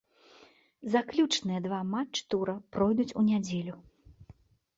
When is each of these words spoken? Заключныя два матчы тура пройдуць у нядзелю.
Заключныя 0.93 1.59
два 1.67 1.81
матчы 1.91 2.21
тура 2.35 2.57
пройдуць 2.77 3.11
у 3.19 3.27
нядзелю. 3.29 3.75